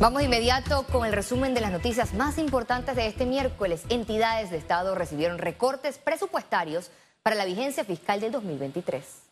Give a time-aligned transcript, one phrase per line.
[0.00, 3.82] Vamos inmediato con el resumen de las noticias más importantes de este miércoles.
[3.90, 6.90] Entidades de Estado recibieron recortes presupuestarios
[7.22, 9.29] para la vigencia fiscal del 2023.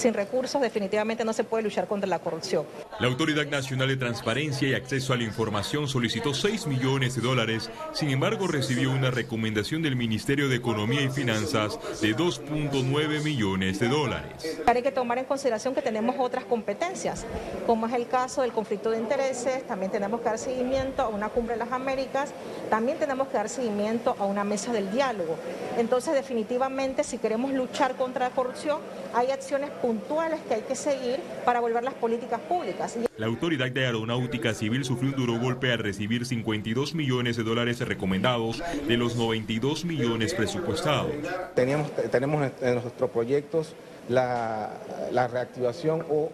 [0.00, 2.64] Sin recursos definitivamente no se puede luchar contra la corrupción.
[3.00, 7.68] La Autoridad Nacional de Transparencia y Acceso a la Información solicitó 6 millones de dólares,
[7.92, 13.88] sin embargo recibió una recomendación del Ministerio de Economía y Finanzas de 2.9 millones de
[13.88, 14.62] dólares.
[14.64, 17.26] Hay que tomar en consideración que tenemos otras competencias,
[17.66, 21.28] como es el caso del conflicto de intereses, también tenemos que dar seguimiento a una
[21.28, 22.32] cumbre de las Américas,
[22.70, 25.36] también tenemos que dar seguimiento a una mesa del diálogo.
[25.76, 28.78] Entonces definitivamente si queremos luchar contra la corrupción
[29.12, 32.96] hay acciones puntuales que hay que seguir para volver las políticas públicas.
[33.16, 37.80] La Autoridad de Aeronáutica Civil sufrió un duro golpe al recibir 52 millones de dólares
[37.80, 41.10] recomendados de los 92 millones presupuestados.
[41.56, 43.74] Teníamos, tenemos en nuestros proyectos
[44.08, 44.78] la,
[45.12, 46.30] reactivación o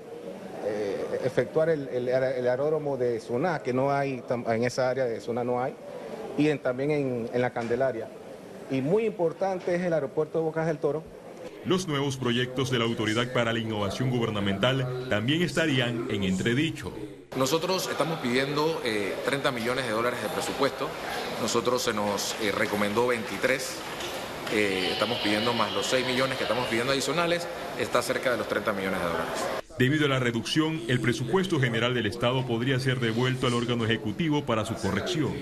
[0.66, 2.09] eh, efectuar el,
[2.46, 5.74] aeródromo de Zona, que no hay, en esa área de Zona no hay,
[6.37, 8.07] y también en, en la Candelaria.
[8.70, 11.15] Y muy importante es el aeropuerto de Bocas del Toro,
[11.66, 16.92] los nuevos proyectos de la Autoridad para la Innovación Gubernamental también estarían en entredicho.
[17.36, 18.80] Nosotros estamos pidiendo
[19.24, 20.88] 30 eh, millones de dólares de presupuesto,
[21.42, 23.76] nosotros se nos eh, recomendó 23,
[24.52, 27.46] eh, estamos pidiendo más los 6 millones que estamos pidiendo adicionales,
[27.80, 29.40] está cerca de los 30 millones de dólares.
[29.78, 34.46] Debido a la reducción, el presupuesto general del Estado podría ser devuelto al órgano ejecutivo
[34.46, 35.34] para su corrección.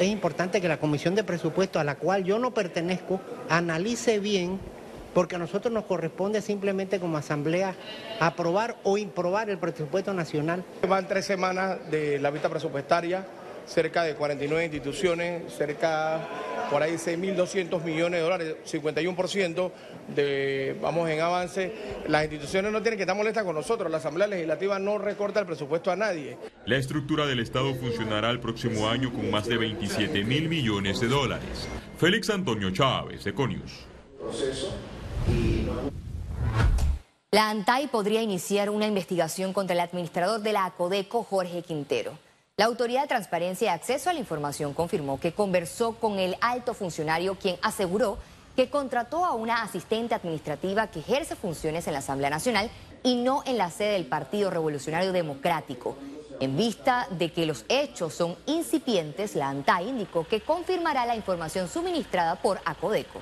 [0.00, 4.58] Es importante que la Comisión de Presupuesto, a la cual yo no pertenezco, analice bien
[5.14, 7.74] porque a nosotros nos corresponde simplemente como asamblea
[8.20, 10.64] aprobar o improbar el presupuesto nacional.
[10.88, 13.26] Van tres semanas de la vista presupuestaria,
[13.66, 16.20] cerca de 49 instituciones, cerca
[16.70, 19.72] por ahí 6.200 millones de dólares, 51%
[20.14, 21.72] de, vamos en avance.
[22.08, 25.46] Las instituciones no tienen que estar molestas con nosotros, la Asamblea Legislativa no recorta el
[25.46, 26.36] presupuesto a nadie.
[26.66, 31.08] La estructura del Estado funcionará el próximo año con más de 27 mil millones de
[31.08, 31.68] dólares.
[31.98, 33.86] Félix Antonio Chávez, Econius.
[37.30, 42.18] La ANTAI podría iniciar una investigación contra el administrador de la ACODECO, Jorge Quintero.
[42.56, 46.72] La Autoridad de Transparencia y Acceso a la Información confirmó que conversó con el alto
[46.72, 48.16] funcionario quien aseguró
[48.56, 52.70] que contrató a una asistente administrativa que ejerce funciones en la Asamblea Nacional
[53.02, 55.98] y no en la sede del Partido Revolucionario Democrático.
[56.40, 61.68] En vista de que los hechos son incipientes, la ANTAI indicó que confirmará la información
[61.68, 63.20] suministrada por ACODECO.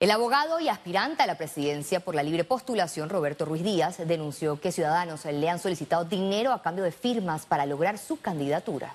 [0.00, 4.60] El abogado y aspirante a la presidencia por la libre postulación, Roberto Ruiz Díaz, denunció
[4.60, 8.94] que ciudadanos le han solicitado dinero a cambio de firmas para lograr su candidatura.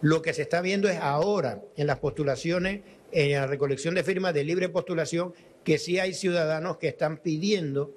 [0.00, 4.32] Lo que se está viendo es ahora en las postulaciones, en la recolección de firmas
[4.32, 7.92] de libre postulación, que sí hay ciudadanos que están pidiendo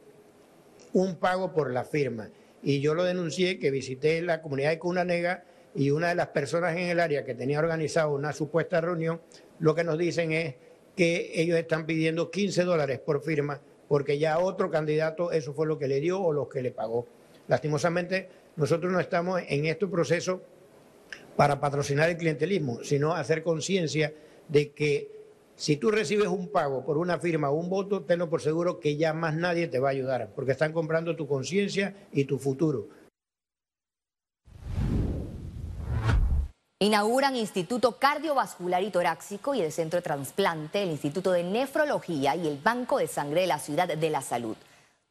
[0.92, 2.30] un pago por la firma.
[2.62, 6.76] Y yo lo denuncié, que visité la comunidad de Cunanega y una de las personas
[6.76, 9.22] en el área que tenía organizado una supuesta reunión,
[9.60, 10.56] lo que nos dicen es
[11.00, 15.80] que ellos están pidiendo 15 dólares por firma porque ya otro candidato eso fue lo
[15.80, 17.08] que le dio o lo que le pagó.
[17.48, 18.28] Lastimosamente,
[18.58, 20.42] nosotros no estamos en este proceso
[21.38, 24.14] para patrocinar el clientelismo, sino hacer conciencia
[24.50, 25.10] de que
[25.56, 28.98] si tú recibes un pago por una firma o un voto, tenlo por seguro que
[28.98, 32.90] ya más nadie te va a ayudar, porque están comprando tu conciencia y tu futuro.
[36.82, 42.48] Inauguran Instituto Cardiovascular y Torácico y el Centro de Transplante, el Instituto de Nefrología y
[42.48, 44.56] el Banco de Sangre de la Ciudad de la Salud.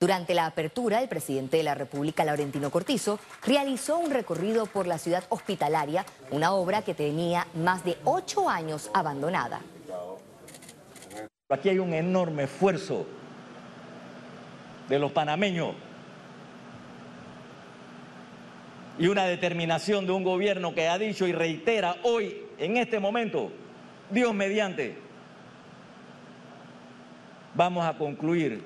[0.01, 4.97] Durante la apertura, el presidente de la República, Laurentino Cortizo, realizó un recorrido por la
[4.97, 9.61] ciudad hospitalaria, una obra que tenía más de ocho años abandonada.
[11.51, 13.05] Aquí hay un enorme esfuerzo
[14.89, 15.75] de los panameños
[18.99, 23.53] y una determinación de un gobierno que ha dicho y reitera hoy, en este momento,
[24.11, 24.97] Dios mediante,
[27.55, 28.63] vamos a concluir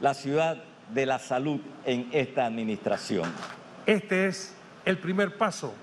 [0.00, 0.62] la ciudad
[0.92, 3.30] de la salud en esta administración.
[3.86, 4.54] Este es
[4.84, 5.74] el primer paso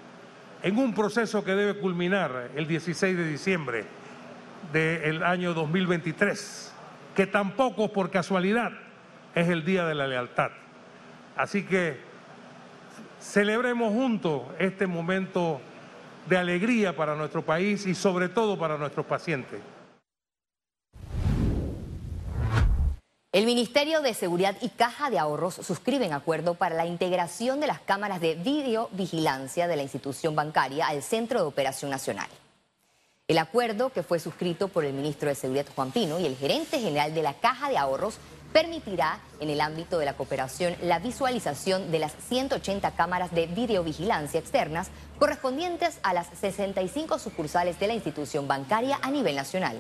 [0.64, 3.86] en un proceso que debe culminar el 16 de diciembre
[4.72, 6.74] del año 2023,
[7.16, 8.72] que tampoco por casualidad
[9.36, 10.52] es el Día de la Lealtad.
[11.36, 12.07] Así que
[13.20, 15.60] Celebremos juntos este momento
[16.28, 19.62] de alegría para nuestro país y sobre todo para nuestros pacientes.
[23.34, 27.80] El Ministerio de Seguridad y Caja de Ahorros suscriben acuerdo para la integración de las
[27.80, 32.30] cámaras de videovigilancia de la institución bancaria al Centro de Operación Nacional.
[33.28, 36.80] El acuerdo, que fue suscrito por el ministro de Seguridad Juan Pino y el gerente
[36.80, 38.18] general de la Caja de Ahorros,
[38.58, 44.40] permitirá en el ámbito de la cooperación la visualización de las 180 cámaras de videovigilancia
[44.40, 44.90] externas
[45.20, 49.80] correspondientes a las 65 sucursales de la institución bancaria a nivel nacional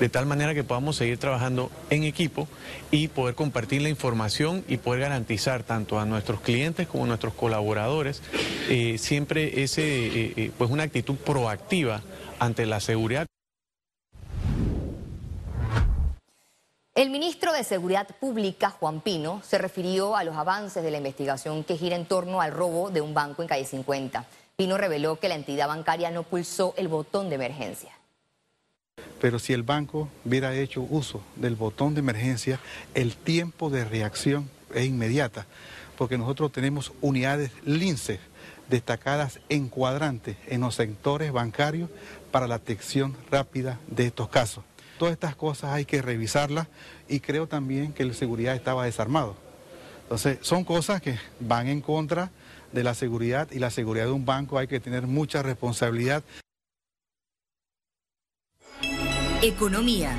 [0.00, 2.48] de tal manera que podamos seguir trabajando en equipo
[2.90, 7.34] y poder compartir la información y poder garantizar tanto a nuestros clientes como a nuestros
[7.34, 8.22] colaboradores
[8.70, 12.00] eh, siempre ese, eh, eh, pues una actitud proactiva
[12.38, 13.26] ante la seguridad.
[16.94, 21.64] El ministro de Seguridad Pública, Juan Pino, se refirió a los avances de la investigación
[21.64, 24.26] que gira en torno al robo de un banco en calle 50.
[24.56, 27.92] Pino reveló que la entidad bancaria no pulsó el botón de emergencia.
[29.22, 32.60] Pero si el banco hubiera hecho uso del botón de emergencia,
[32.92, 35.46] el tiempo de reacción es inmediata,
[35.96, 38.20] porque nosotros tenemos unidades lince
[38.68, 41.88] destacadas en cuadrantes en los sectores bancarios
[42.30, 44.62] para la detección rápida de estos casos.
[44.98, 46.68] Todas estas cosas hay que revisarlas
[47.08, 49.36] y creo también que la seguridad estaba desarmado.
[50.02, 52.30] Entonces, son cosas que van en contra
[52.72, 56.22] de la seguridad y la seguridad de un banco hay que tener mucha responsabilidad.
[59.42, 60.16] Economía.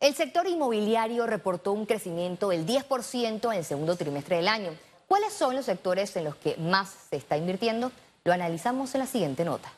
[0.00, 4.70] El sector inmobiliario reportó un crecimiento del 10% en el segundo trimestre del año.
[5.08, 7.90] ¿Cuáles son los sectores en los que más se está invirtiendo?
[8.24, 9.72] Lo analizamos en la siguiente nota.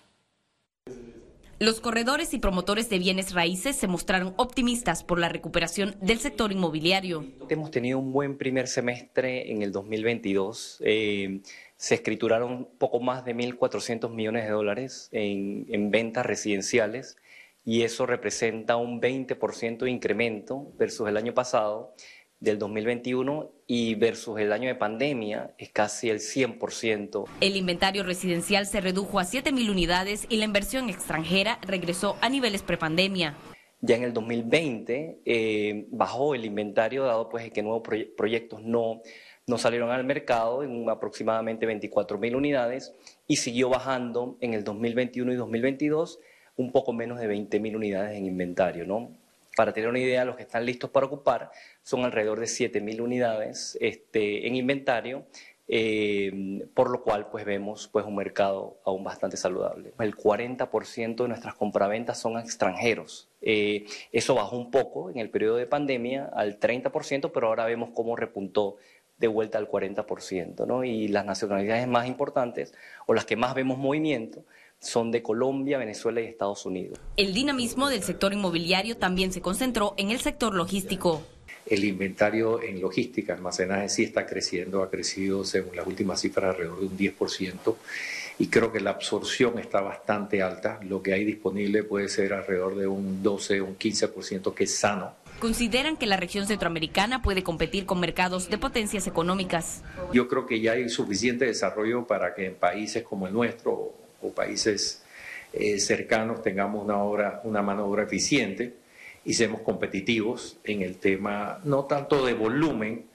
[1.62, 6.52] Los corredores y promotores de bienes raíces se mostraron optimistas por la recuperación del sector
[6.52, 7.26] inmobiliario.
[7.50, 10.78] Hemos tenido un buen primer semestre en el 2022.
[10.82, 11.42] Eh,
[11.76, 17.18] se escrituraron poco más de 1.400 millones de dólares en, ventas residenciales
[17.62, 21.94] y eso representa un 20% de incremento versus el año pasado
[22.40, 27.26] del 2021 y versus el año de pandemia es casi el 100%.
[27.40, 32.62] El inventario residencial se redujo a 7.000 unidades y la inversión extranjera regresó a niveles
[32.62, 33.36] prepandemia.
[33.82, 37.82] Ya en el 2020 eh, bajó el inventario dado pues que nuevos
[38.16, 39.00] proyectos no
[39.50, 42.94] no salieron al mercado en aproximadamente 24 mil unidades
[43.26, 46.20] y siguió bajando en el 2021 y 2022
[46.56, 48.86] un poco menos de 20 mil unidades en inventario.
[48.86, 49.16] ¿no?
[49.60, 51.50] Para tener una idea, los que están listos para ocupar
[51.82, 55.26] son alrededor de 7 mil unidades este, en inventario,
[55.68, 59.92] eh, por lo cual pues vemos pues, un mercado aún bastante saludable.
[59.98, 63.28] El 40% de nuestras compraventas son extranjeros.
[63.42, 67.90] Eh, eso bajó un poco en el periodo de pandemia al 30%, pero ahora vemos
[67.92, 68.78] cómo repuntó
[69.18, 70.84] de vuelta al 40%, ¿no?
[70.84, 72.72] Y las nacionalidades más importantes
[73.04, 74.46] o las que más vemos movimiento
[74.80, 76.98] son de Colombia, Venezuela y Estados Unidos.
[77.16, 81.22] El dinamismo del sector inmobiliario también se concentró en el sector logístico.
[81.66, 86.80] El inventario en logística, almacenaje sí está creciendo, ha crecido según las últimas cifras alrededor
[86.80, 87.76] de un 10%
[88.38, 90.80] y creo que la absorción está bastante alta.
[90.82, 95.20] Lo que hay disponible puede ser alrededor de un 12, un 15% que es sano
[95.40, 99.82] consideran que la región centroamericana puede competir con mercados de potencias económicas.
[100.12, 104.32] Yo creo que ya hay suficiente desarrollo para que en países como el nuestro o
[104.32, 105.02] países
[105.52, 108.74] eh, cercanos tengamos una, obra, una mano de obra eficiente
[109.24, 113.06] y seamos competitivos en el tema no tanto de volumen,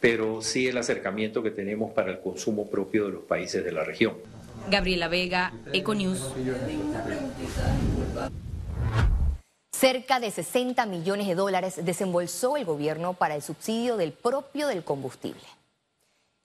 [0.00, 3.84] pero sí el acercamiento que tenemos para el consumo propio de los países de la
[3.84, 4.16] región.
[4.68, 6.34] Gabriela Vega, Econews.
[9.72, 14.82] Cerca de 60 millones de dólares desembolsó el gobierno para el subsidio del propio del
[14.82, 15.42] combustible.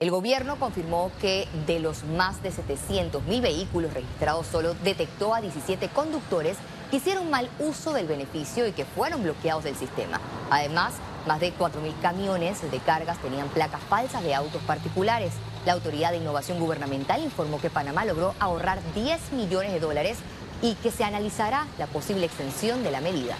[0.02, 5.40] El gobierno confirmó que de los más de 700 mil vehículos registrados solo detectó a
[5.40, 6.56] 17 conductores
[6.90, 10.20] que hicieron mal uso del beneficio y que fueron bloqueados del sistema.
[10.50, 10.94] Además,
[11.28, 15.34] más de 4 mil camiones de cargas tenían placas falsas de autos particulares.
[15.66, 20.18] La Autoridad de Innovación Gubernamental informó que Panamá logró ahorrar 10 millones de dólares
[20.62, 23.36] y que se analizará la posible extensión de la medida.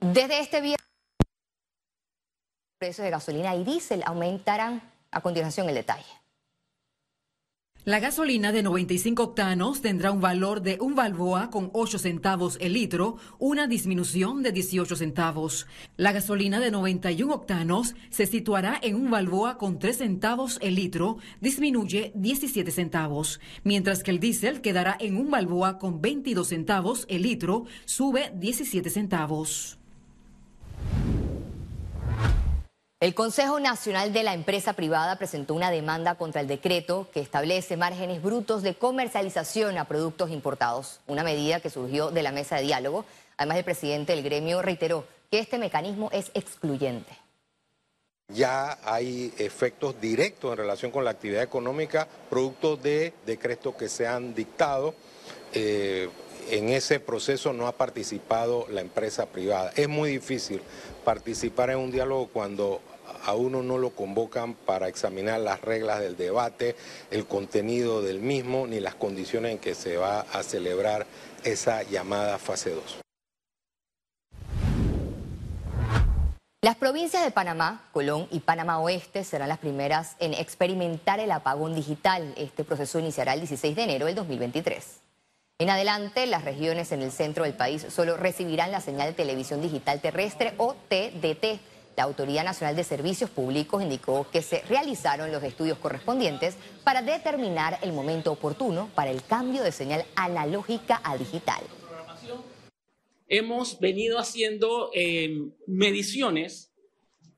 [0.00, 0.81] Desde este viernes,
[2.82, 4.82] precios de gasolina y diésel aumentarán.
[5.12, 6.02] A continuación, el detalle.
[7.84, 12.72] La gasolina de 95 octanos tendrá un valor de un balboa con 8 centavos el
[12.72, 15.68] litro, una disminución de 18 centavos.
[15.96, 21.18] La gasolina de 91 octanos se situará en un balboa con 3 centavos el litro,
[21.40, 27.22] disminuye 17 centavos, mientras que el diésel quedará en un balboa con 22 centavos el
[27.22, 29.78] litro, sube 17 centavos.
[33.02, 37.76] El Consejo Nacional de la Empresa Privada presentó una demanda contra el decreto que establece
[37.76, 42.62] márgenes brutos de comercialización a productos importados, una medida que surgió de la mesa de
[42.62, 43.04] diálogo.
[43.36, 47.10] Además, el presidente del gremio reiteró que este mecanismo es excluyente.
[48.28, 54.06] Ya hay efectos directos en relación con la actividad económica, producto de decretos que se
[54.06, 54.94] han dictado.
[55.52, 56.08] Eh,
[56.50, 59.72] en ese proceso no ha participado la empresa privada.
[59.74, 60.60] Es muy difícil
[61.04, 62.80] participar en un diálogo cuando
[63.24, 66.76] a uno no lo convocan para examinar las reglas del debate,
[67.10, 71.06] el contenido del mismo, ni las condiciones en que se va a celebrar
[71.44, 73.02] esa llamada fase 2.
[76.64, 81.74] Las provincias de Panamá, Colón y Panamá Oeste serán las primeras en experimentar el apagón
[81.74, 82.34] digital.
[82.36, 85.00] Este proceso iniciará el 16 de enero del 2023.
[85.58, 89.60] En adelante, las regiones en el centro del país solo recibirán la señal de televisión
[89.60, 91.71] digital terrestre o TDT.
[92.02, 97.78] La Autoridad Nacional de Servicios Públicos indicó que se realizaron los estudios correspondientes para determinar
[97.80, 101.62] el momento oportuno para el cambio de señal analógica a digital.
[103.28, 106.72] Hemos venido haciendo eh, mediciones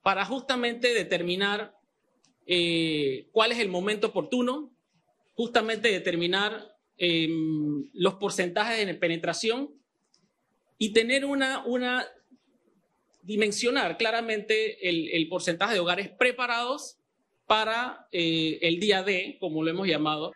[0.02, 1.76] para justamente determinar
[2.46, 4.74] eh, cuál es el momento oportuno,
[5.34, 7.28] justamente determinar eh,
[7.92, 9.74] los porcentajes de penetración
[10.78, 12.06] y tener una, una
[13.24, 16.98] dimensionar claramente el, porcentaje de hogares preparados
[17.46, 20.32] para el día D, como lo hemos llamado.